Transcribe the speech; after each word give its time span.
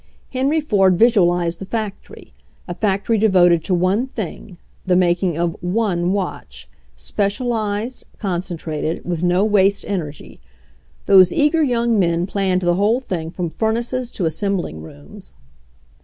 Henry 0.31 0.59
Ford 0.59 0.97
visualized 0.97 1.59
the 1.59 1.65
fac 1.65 2.01
tory— 2.01 2.33
a 2.67 2.73
factory 2.73 3.19
devoted 3.19 3.63
to 3.65 3.75
one 3.75 4.07
thing, 4.07 4.57
the 4.83 4.95
making 4.95 5.37
of 5.37 5.55
one 5.61 6.11
watch— 6.11 6.67
specialized, 6.95 8.05
concentrated, 8.17 9.05
with 9.05 9.21
no 9.21 9.45
waste 9.45 9.85
energy. 9.87 10.39
Those 11.05 11.31
eager 11.31 11.61
young 11.61 11.99
men 11.99 12.25
planned 12.25 12.61
the 12.61 12.73
whole 12.81 12.99
thing 12.99 13.29
from 13.29 13.51
furnaces 13.51 14.09
to 14.13 14.25
assembling 14.25 14.81
rooms. 14.81 15.35